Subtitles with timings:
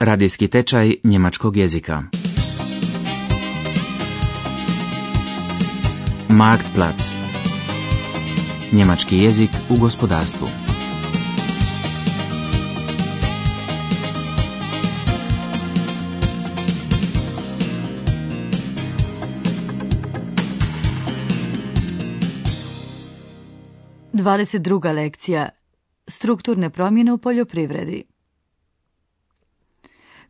[0.00, 2.02] Radijski tečaj njemačkog jezika.
[6.28, 7.02] Marktplatz.
[8.72, 10.48] Njemački jezik u gospodarstvu.
[24.12, 25.48] Dvadeset druga lekcija.
[26.08, 28.04] Strukturne promjene u poljoprivredi.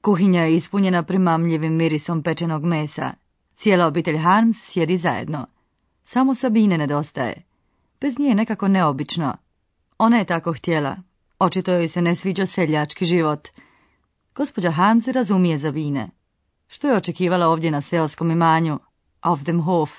[0.01, 3.13] Kuhinja je ispunjena primamljivim mirisom pečenog mesa.
[3.54, 5.46] Cijela obitelj Harms sjedi zajedno.
[6.03, 7.43] Samo Sabine nedostaje.
[8.00, 9.36] Bez nje je nekako neobično.
[9.99, 10.96] Ona je tako htjela.
[11.39, 13.49] Očito joj se ne sviđa seljački život.
[14.35, 16.11] Gospođa Harms razumije Sabine.
[16.67, 18.79] Što je očekivala ovdje na seoskom imanju?
[19.21, 19.90] Auf dem Hof.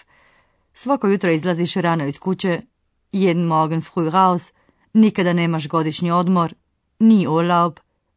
[0.74, 2.62] Svako jutro izlaziš rano iz kuće,
[3.12, 4.52] jeden Morgen früh raus,
[4.94, 6.54] nikada nemaš godišnji odmor,
[7.00, 7.74] ni urlaub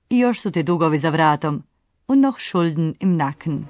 [0.09, 1.63] i još su ti dugovi za vratom
[2.07, 3.69] und noch Schulden im Nacken.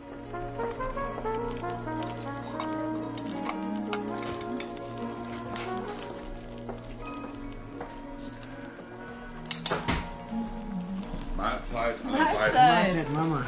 [11.36, 12.04] Mahlzeit.
[12.04, 12.54] Mahlzeit.
[12.54, 13.44] Mahlzeit, Mama.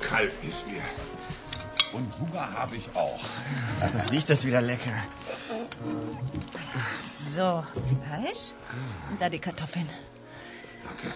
[0.00, 0.82] Kalt ist mir.
[1.92, 3.20] Und Hunger habe ich auch.
[3.80, 4.92] Ach, das riecht das wieder lecker.
[7.34, 7.64] So,
[8.02, 8.54] Fleisch
[9.10, 9.88] und da die Kartoffeln.
[10.84, 11.14] Danke.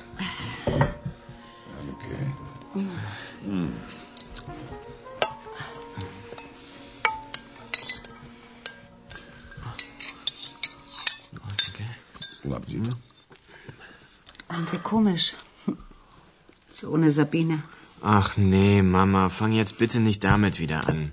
[0.65, 2.48] Danke.
[12.43, 12.97] Guten Appetit.
[14.71, 15.35] Wie komisch.
[16.71, 17.63] So ohne Sabine.
[18.03, 21.13] Ach nee, Mama, fang jetzt bitte nicht damit wieder an.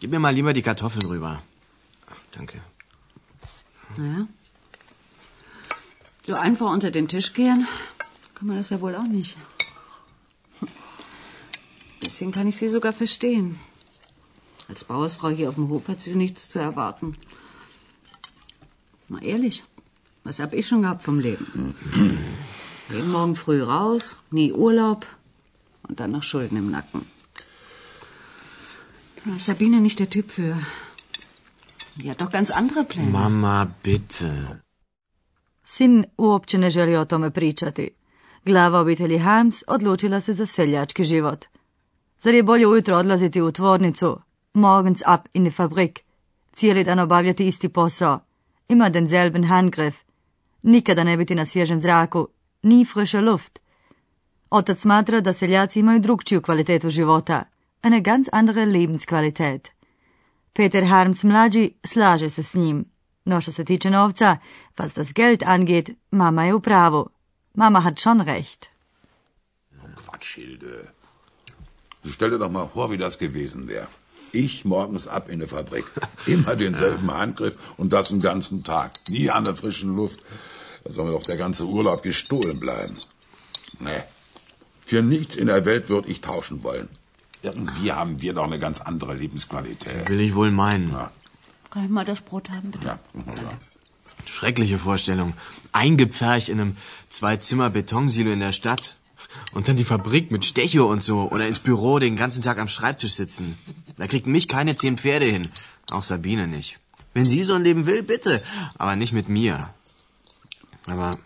[0.00, 1.42] Gib mir mal lieber die Kartoffeln rüber.
[2.10, 2.60] Ach, danke.
[3.96, 4.26] Naja.
[6.26, 7.66] So einfach unter den Tisch gehen,
[8.34, 9.36] kann man das ja wohl auch nicht.
[12.06, 13.58] Deswegen kann ich sie sogar verstehen.
[14.68, 17.16] Als Bauersfrau hier auf dem Hof hat sie nichts zu erwarten.
[19.08, 19.62] Mal ehrlich,
[20.24, 21.74] was hab ich schon gehabt vom Leben?
[22.94, 25.06] Jeden Morgen früh raus, nie Urlaub
[25.88, 27.02] und dann noch Schulden im Nacken.
[29.36, 30.54] Ist Sabine nicht der Typ für.
[31.96, 33.10] Die hat doch ganz andere Pläne.
[33.10, 34.60] Mama, bitte.
[35.64, 37.90] Sin uopće ne želi o tome pričati.
[38.44, 41.44] Glava obitelji Harms odlučila se za seljački život.
[42.18, 44.20] Zar je bolje ujutro odlaziti u tvornicu,
[44.54, 46.00] morgens ab in die Fabrik,
[46.52, 48.20] cijeli dan obavljati isti posao,
[48.68, 49.96] ima denselben Handgriff,
[50.62, 52.28] nikada ne biti na svježem zraku,
[52.62, 53.58] ni frische Luft.
[54.50, 57.42] Otac smatra da seljaci imaju drugčiju kvalitetu života,
[57.82, 59.68] eine ganz andere Lebensqualität.
[60.52, 62.84] Peter Harms mlađi slaže se s njim.
[63.24, 64.36] No što se tiče novca,
[64.76, 67.08] was das Geld angeht, mama je u pravu.
[67.54, 68.66] Mama hat schon recht.
[69.94, 70.93] Quatsch, Hilde.
[72.06, 73.88] Stell dir doch mal vor, wie das gewesen wäre.
[74.32, 75.84] Ich morgens ab in die Fabrik.
[76.26, 78.98] Immer denselben Handgriff und das den ganzen Tag.
[79.08, 80.20] Nie an der frischen Luft.
[80.84, 82.96] Da soll mir doch der ganze Urlaub gestohlen bleiben.
[83.78, 84.02] Nee.
[84.84, 86.88] Für nichts in der Welt würde ich tauschen wollen.
[87.42, 90.08] Irgendwie haben wir doch eine ganz andere Lebensqualität.
[90.08, 90.90] Will ich wohl meinen.
[90.90, 91.10] Ja,
[91.70, 92.86] Kann ich mal das Brot haben, bitte?
[92.86, 93.58] ja, ja.
[94.26, 95.34] Schreckliche Vorstellung.
[95.72, 96.76] Eingepfercht in einem
[97.10, 98.96] Zwei-Zimmer-Betonsilo in der Stadt.
[99.52, 101.30] Und dann die Fabrik mit Stecho und so.
[101.30, 103.58] Oder ins Büro den ganzen Tag am Schreibtisch sitzen.
[103.96, 105.48] Da kriegt mich keine zehn Pferde hin.
[105.90, 106.80] Auch Sabine nicht.
[107.14, 108.42] Wenn sie so ein Leben will, bitte.
[108.76, 109.68] Aber nicht mit mir.
[110.86, 111.18] Aber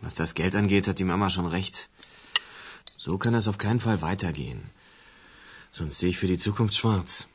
[0.00, 1.88] was das Geld angeht, hat die Mama schon recht.
[2.98, 4.60] So kann es auf keinen Fall weitergehen.
[5.72, 7.26] Sonst sehe ich für die Zukunft schwarz.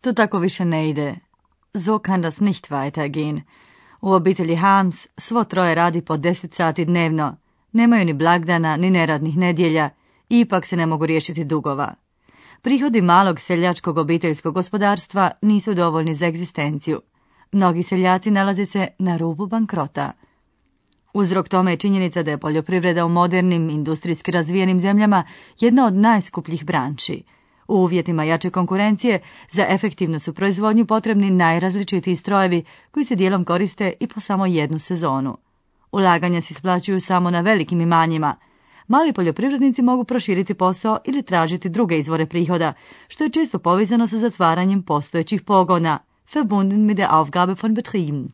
[0.00, 1.16] To tako više ne ide.
[1.74, 3.42] So kann das nicht weitergehen.
[4.00, 7.36] U obitelji Harms svo troje radi po 10 sati dnevno.
[7.72, 9.90] Nemaju ni blagdana, ni neradnih nedjelja.
[10.28, 11.94] Ipak se ne mogu riješiti dugova.
[12.62, 17.00] Prihodi malog seljačkog obiteljskog gospodarstva nisu dovoljni za egzistenciju.
[17.52, 20.12] Mnogi seljaci nalaze se na rubu bankrota.
[21.14, 25.24] Uzrok tome je činjenica da je poljoprivreda u modernim, industrijski razvijenim zemljama
[25.60, 27.22] jedna od najskupljih branči.
[27.68, 29.20] U uvjetima jače konkurencije
[29.50, 34.78] za efektivnu su proizvodnju potrebni najrazličitiji strojevi koji se dijelom koriste i po samo jednu
[34.78, 35.36] sezonu.
[35.92, 38.36] Ulaganja se isplaćuju samo na velikim imanjima.
[38.88, 42.72] Mali poljoprivrednici mogu proširiti posao ili tražiti druge izvore prihoda,
[43.08, 45.98] što je često povezano sa zatvaranjem postojećih pogona,
[46.34, 48.28] verbunden mit der Aufgabe von Betrieben.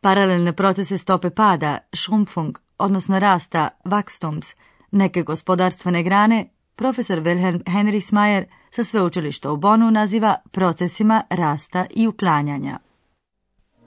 [0.00, 4.54] Paralelne procese stope pada, Schrumpfung, odnosno rasta, Wachstums,
[4.90, 12.78] neke gospodarstvene grane, profesor Wilhelm Henrichsmayer sa sveučilišta u Bonu naziva procesima rasta i uklanjanja.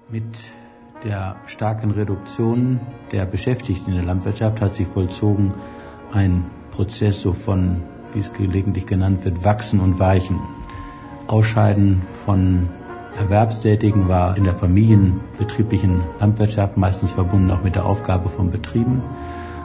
[0.10, 0.63] Mit
[1.04, 2.80] der starken Reduktion
[3.12, 5.54] der Beschäftigten in der Landwirtschaft hat sich vollzogen
[6.12, 7.82] ein Prozess so von,
[8.14, 10.40] wie es gelegentlich genannt wird, Wachsen und Weichen.
[11.28, 12.70] Ausscheiden von
[13.18, 19.02] Erwerbstätigen war in der familienbetrieblichen Landwirtschaft meistens verbunden auch mit der Aufgabe von Betrieben.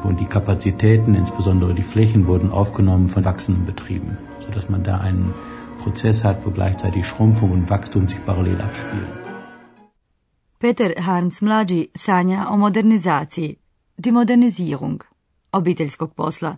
[0.04, 5.34] Und die Kapazitäten, insbesondere die Flächen, wurden aufgenommen von wachsenden Betrieben, sodass man da einen
[5.82, 9.17] Prozess hat, wo gleichzeitig Schrumpfung und Wachstum sich parallel abspielen.
[10.58, 13.56] Peter Harms mlađi sanja o modernizaciji,
[13.96, 15.04] demodernizirung
[15.52, 16.56] obiteljskog posla,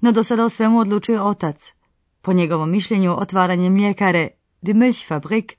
[0.00, 1.72] no do sada o svemu odlučuje otac.
[2.22, 4.28] Po njegovom mišljenju otvaranje mljekare,
[4.60, 5.56] die Milchfabrik,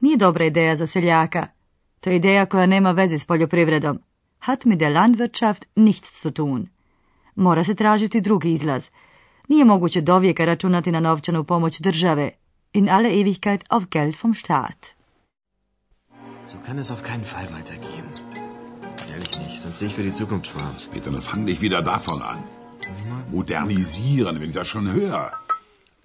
[0.00, 1.46] nije dobra ideja za seljaka.
[2.00, 3.98] To je ideja koja nema veze s poljoprivredom.
[4.38, 6.68] Hat mit der Landwirtschaft nichts zu tun.
[7.34, 8.88] Mora se tražiti drugi izlaz.
[9.48, 12.30] Nije moguće dovijeka računati na novčanu pomoć države.
[12.72, 15.01] In alle Ewigkeit auf Geld vom Staat.
[16.52, 18.08] So kann es auf keinen Fall weitergehen.
[19.10, 20.88] Ehrlich nicht, sonst sehe ich für die Zukunft schwarz.
[20.92, 22.42] Peter, dann fang nicht wieder davon an.
[23.30, 25.32] Modernisieren, wenn ich das schon höre.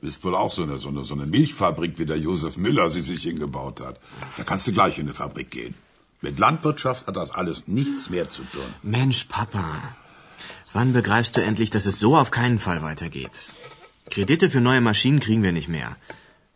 [0.02, 3.02] Ist wohl auch so eine, so, eine, so eine Milchfabrik, wie der Josef Müller sie
[3.02, 4.00] sich hingebaut hat.
[4.38, 5.76] Da kannst du gleich in eine Fabrik gehen.
[6.22, 8.70] Mit Landwirtschaft hat das alles nichts mehr zu tun.
[8.84, 9.82] Mensch, Papa.
[10.72, 13.52] Wann begreifst du endlich, dass es so auf keinen Fall weitergeht?
[14.10, 15.98] Kredite für neue Maschinen kriegen wir nicht mehr.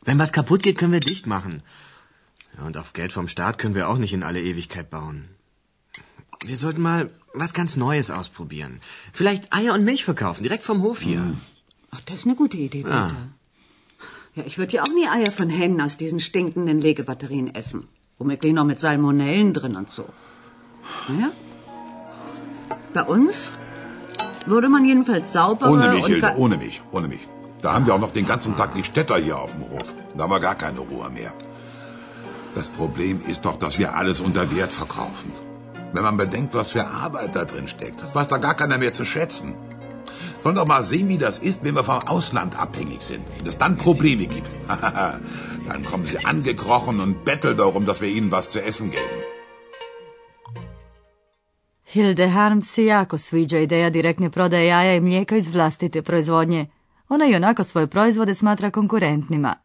[0.06, 1.62] Wenn was kaputt geht, können wir dicht machen.
[2.58, 5.30] Ja, und auf Geld vom Staat können wir auch nicht in alle Ewigkeit bauen.
[6.46, 8.80] Wir sollten mal was ganz Neues ausprobieren.
[9.14, 11.34] Vielleicht Eier und Milch verkaufen, direkt vom Hof hier.
[11.92, 13.16] Ach, das ist eine gute Idee, Peter.
[14.36, 17.88] Ja, ich würde ja auch nie Eier von Hennen aus diesen stinkenden Legebatterien essen.
[18.18, 20.08] Womöglich noch mit Salmonellen drin und so.
[21.10, 21.32] Naja.
[22.94, 23.52] Bei uns
[24.46, 26.12] würde man jedenfalls saubere Ohne mich, und...
[26.12, 27.28] Hilde, ohne mich, ohne mich.
[27.62, 29.94] Da haben wir auch noch den ganzen Tag die Städter hier auf dem Hof.
[30.16, 31.34] Da haben wir gar keine Ruhe mehr.
[32.56, 35.32] Das Problem ist doch, dass wir alles unter Wert verkaufen.
[35.94, 38.94] Wenn man bedenkt, was für Arbeit da drin steckt, das weiß da gar keiner mehr
[38.94, 39.54] zu schätzen.
[40.42, 43.24] Sollen doch mal sehen, wie das ist, wenn wir vom Ausland abhängig sind.
[43.38, 44.52] Wenn es dann Probleme gibt.
[45.70, 49.20] dann kommen sie angekrochen und betteln darum, dass wir ihnen was zu essen geben.
[51.94, 56.66] Hilde Harms se jako sviđa ideja direktne prodaje jaja i mlijeka iz vlastite proizvodnje.
[57.10, 59.56] Ona i onako svoje proizvode smatra konkurentnima.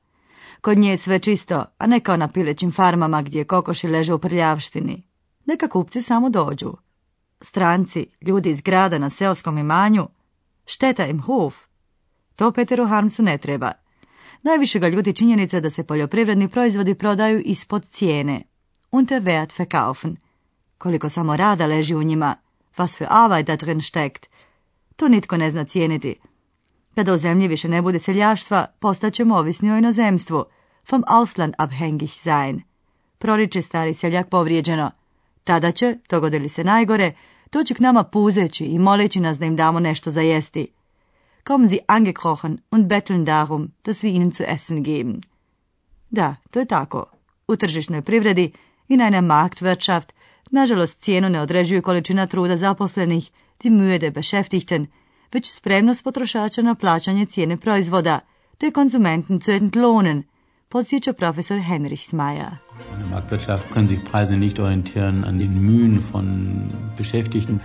[0.61, 4.19] Kod nje je sve čisto, a ne kao na pilećim farmama gdje kokoši leže u
[4.19, 5.03] prljavštini.
[5.45, 6.73] Neka kupci samo dođu.
[7.41, 10.09] Stranci, ljudi iz grada na seoskom imanju,
[10.67, 11.55] šteta im huf.
[12.37, 13.73] To Peteru Harmsu ne treba.
[14.43, 18.43] Najviše ga ljudi činjenica da se poljoprivredni proizvodi prodaju ispod cijene.
[18.93, 20.17] Unter Wert verkaufen.
[20.79, 22.37] Koliko samo rada leži u njima,
[22.77, 24.27] was für Arbeit da drin steckt.
[24.97, 26.17] To nitko ne zna cijeniti.
[26.97, 30.45] Kada u zemlji više ne bude seljaštva, postaćemo ovisni o inozemstvu,
[30.91, 32.63] vom Ausland abhängig sein.
[33.19, 34.91] Proriče stari seljak povrijeđeno.
[35.45, 37.13] Tada će, dogodi li se najgore,
[37.53, 40.69] doći k nama puzeći i moleći nas da im damo nešto za jesti.
[41.45, 45.21] Kommen sie angekrochen und betteln darum, dass wir ihnen zu essen geben.
[46.11, 47.05] Da, to je tako.
[47.49, 48.53] U tržišnoj privredi
[48.89, 50.13] i na Marktwirtschaft
[50.51, 53.31] nažalost cijenu ne određuju količina truda zaposlenih,
[53.63, 54.87] die Mühe der Beschäftigten,
[55.37, 58.21] već spremnost potrošača na plaćanje cijene proizvoda,
[58.59, 60.23] te Konsumenten zu entlohnen,
[60.69, 62.53] podsjeća profesor Henrich Smeyer.
[62.93, 66.27] In der Marktwirtschaft können sich Preise nicht orientieren an den Mühen von
[66.99, 67.59] Beschäftigten,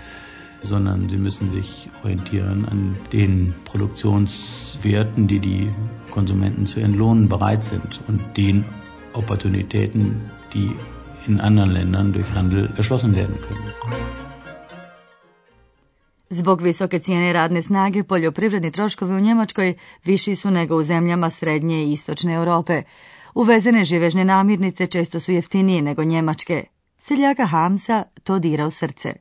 [0.63, 5.69] sondern sie müssen sich orientieren an den Produktionswerten, die die
[6.09, 8.65] Konsumenten zu entlohnen bereit sind und den
[9.13, 10.21] Opportunitäten,
[10.53, 10.71] die
[11.27, 14.20] in anderen Ländern durch Handel erschlossen werden können.
[16.33, 19.73] Zbog visoke cijene radne snage, poljoprivredni troškovi u Njemačkoj
[20.05, 22.83] viši su nego u zemljama srednje i istočne Europe.
[23.35, 26.63] Uvezene živežne namirnice često su jeftinije nego njemačke.
[26.97, 29.13] Seljaka Hamsa to dira u srce.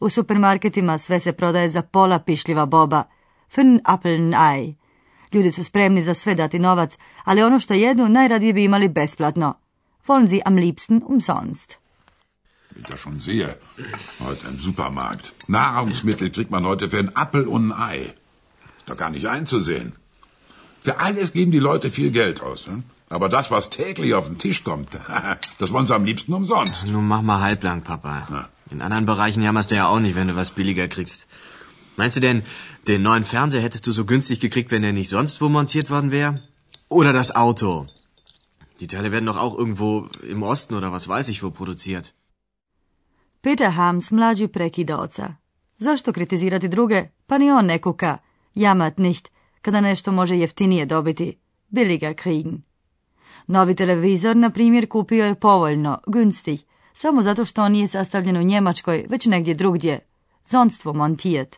[0.00, 3.02] U supermarketima sve se prodaje za pola pišljiva boba.
[3.54, 4.74] Fn Appeln Ei.
[5.32, 9.54] Ljudi su spremni za sve dati novac, ali ono što jedu najradije bi imali besplatno.
[10.06, 11.83] Wollen sie am liebsten umsonst.
[12.74, 13.56] Wie ich das schon sehe.
[14.20, 15.32] Heute ein Supermarkt.
[15.46, 17.98] Nahrungsmittel kriegt man heute für einen Appel und ein Ei.
[18.78, 19.92] Ist doch gar nicht einzusehen.
[20.82, 22.66] Für alles geben die Leute viel Geld aus.
[22.66, 22.82] Ne?
[23.08, 24.98] Aber das, was täglich auf den Tisch kommt,
[25.58, 26.88] das wollen sie am liebsten umsonst.
[26.88, 28.26] Nun mach mal halblang, Papa.
[28.30, 28.48] Ja.
[28.70, 31.28] In anderen Bereichen jammerst du ja auch nicht, wenn du was billiger kriegst.
[31.96, 32.42] Meinst du denn,
[32.88, 36.10] den neuen Fernseher hättest du so günstig gekriegt, wenn er nicht sonst wo montiert worden
[36.10, 36.42] wäre?
[36.88, 37.86] Oder das Auto?
[38.80, 42.14] Die Teile werden doch auch irgendwo im Osten oder was weiß ich wo produziert.
[43.44, 45.34] Peter Hams mlađi prekida oca.
[45.78, 47.04] Zašto kritizirati druge?
[47.26, 48.18] Pa ni on ne kuka.
[48.54, 49.30] Jamat nicht,
[49.62, 51.38] kada nešto može jeftinije dobiti.
[51.68, 52.62] Billiger kriegen.
[53.46, 58.42] Novi televizor, na primjer, kupio je povoljno, günstig, samo zato što on nije sastavljen u
[58.42, 59.98] Njemačkoj, već negdje drugdje.
[60.42, 61.56] Sonst wo montiert.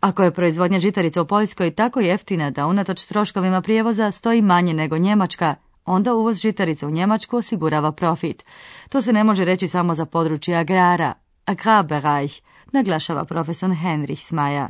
[0.00, 4.98] Ako je proizvodnja žitarica u Poljskoj tako jeftina da unatoč troškovima prijevoza stoji manje nego
[4.98, 8.44] Njemačka, onda uvoz žitarica u Njemačku osigurava profit.
[8.88, 12.34] To se ne može reći samo za područje agrara, Agrarbereich,
[12.72, 14.68] naglašava profesor Henrich Smaja.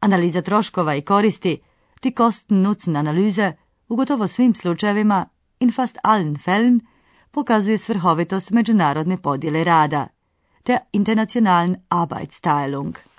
[0.00, 1.58] Analiza troškova i koristi,
[2.00, 3.52] ti Kosten-Nutzen analize,
[3.88, 5.26] u svim slučajevima,
[5.60, 6.80] in fast allen Fällen,
[7.30, 10.06] pokazuje svrhovitost međunarodne podjele rada,
[10.66, 13.13] der internationalen Arbeitsteilung.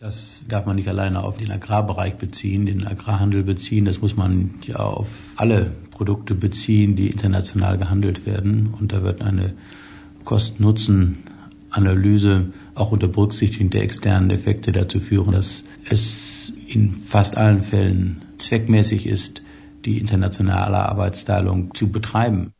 [0.00, 3.84] Das darf man nicht alleine auf den Agrarbereich beziehen, den Agrarhandel beziehen.
[3.84, 8.72] Das muss man ja auf alle Produkte beziehen, die international gehandelt werden.
[8.78, 9.54] Und da wird eine
[10.24, 18.22] Kosten-Nutzen-Analyse auch unter Berücksichtigung der externen Effekte dazu führen, dass es in fast allen Fällen
[18.38, 19.42] zweckmäßig ist,
[19.84, 22.52] die internationale Arbeitsteilung zu betreiben.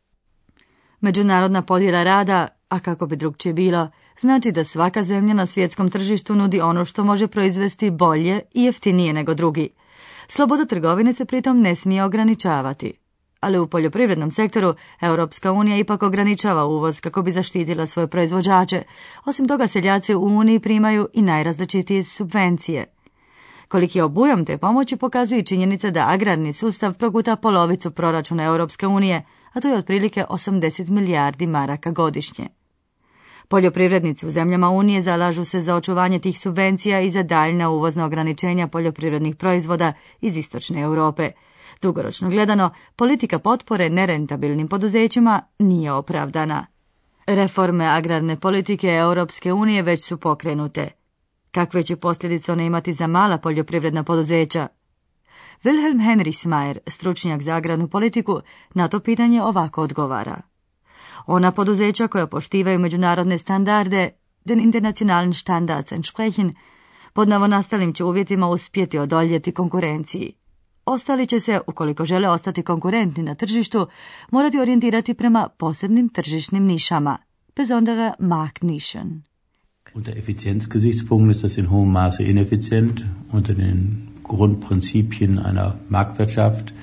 [1.01, 6.35] Međunarodna podjela rada, a kako bi drugčije bilo, znači da svaka zemlja na svjetskom tržištu
[6.35, 9.69] nudi ono što može proizvesti bolje i jeftinije nego drugi.
[10.27, 12.93] Sloboda trgovine se pritom ne smije ograničavati.
[13.39, 18.83] Ali u poljoprivrednom sektoru Europska unija ipak ograničava uvoz kako bi zaštitila svoje proizvođače.
[19.25, 22.85] Osim toga seljaci u Uniji primaju i najrazličitije subvencije.
[23.67, 29.25] Koliki je obujam te pomoći pokazuje činjenica da agrarni sustav proguta polovicu proračuna Europske unije,
[29.53, 32.58] a to je otprilike 80 milijardi maraka godišnje.
[33.49, 38.67] Poljoprivrednici u zemljama Unije zalažu se za očuvanje tih subvencija i za daljna uvozna ograničenja
[38.67, 41.31] poljoprivrednih proizvoda iz istočne Europe.
[41.81, 46.65] Dugoročno gledano, politika potpore nerentabilnim poduzećima nije opravdana.
[47.25, 50.89] Reforme agrarne politike Europske unije već su pokrenute.
[51.51, 54.67] Kakve će posljedice one imati za mala poljoprivredna poduzeća?
[55.63, 58.41] Wilhelm Henry stručnjak za agrarnu politiku,
[58.73, 60.48] na to pitanje ovako odgovara.
[61.25, 64.09] Ona poduzeća koja poštivaju međunarodne standarde,
[64.45, 66.53] den internationalen Standards entsprechen,
[67.13, 70.33] pod novonastalim će uvjetima uspjeti odoljeti konkurenciji.
[70.85, 73.87] Ostali će se, ukoliko žele ostati konkurentni na tržištu,
[74.31, 77.17] morati orijentirati prema posebnim tržišnim nišama,
[77.55, 79.21] besondere Marktnischen.
[79.95, 83.01] Unter Effizienzgesichtspunkten ist das in hohem Maße ineffizient.
[83.31, 86.73] Unter den Grundprinzipien einer Marktwirtschaft,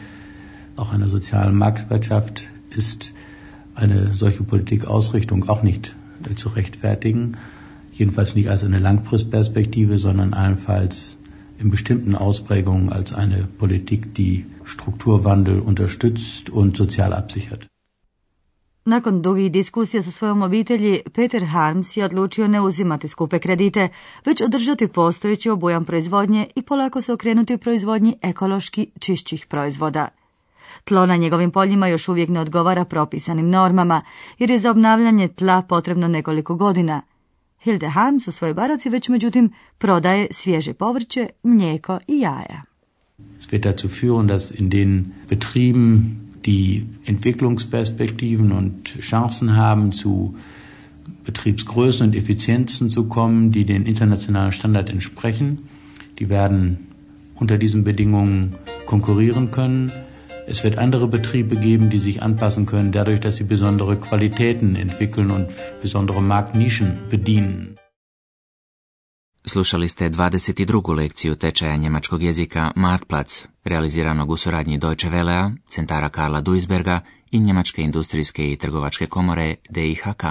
[0.77, 2.45] auch einer sozialen Marktwirtschaft,
[2.77, 3.11] ist
[3.77, 5.95] eine solche Politikausrichtung auch nicht
[6.37, 7.37] zu rechtfertigen.
[7.93, 11.19] Jedenfalls nicht als eine Langfristperspektive, sondern allenfalls
[11.59, 17.67] in bestimmten Ausprägungen als eine Politik, die Strukturwandel unterstützt und sozial absichert.
[18.87, 23.89] Nakon dugih diskusija sa svojom obitelji, Peter Harms je odlučio ne uzimati skupe kredite,
[24.25, 30.09] već održati postojeći obujam proizvodnje i polako se okrenuti u proizvodnji ekološki čišćih proizvoda.
[30.85, 34.03] Tlo na njegovim poljima još uvijek ne odgovara propisanim normama,
[34.39, 37.03] jer je za obnavljanje tla potrebno nekoliko godina.
[37.61, 42.63] Hilde Harms u svojoj baraci već međutim prodaje svježe povrće, mlijeko i jaja.
[43.41, 50.35] Es wird dazu führen, dass in den Betrieben die Entwicklungsperspektiven und Chancen haben, zu
[51.27, 55.59] Betriebsgrößen und Effizienzen zu kommen, die den internationalen Standard entsprechen.
[56.19, 56.77] Die werden
[57.35, 58.55] unter diesen Bedingungen
[58.87, 59.91] konkurrieren können.
[60.47, 65.31] Es wird andere Betriebe geben, die sich anpassen können, dadurch, dass sie besondere Qualitäten entwickeln
[65.31, 65.49] und
[65.83, 67.77] besondere Marktnischen bedienen.
[69.49, 70.95] Slušali ste 22.
[70.95, 77.01] lekciju tečaja njemačkog jezika Marktplatz, realiziranog u suradnji Deutsche Wellea, centara Karla Duisberga
[77.31, 80.25] i Njemačke industrijske i trgovačke komore DIHK.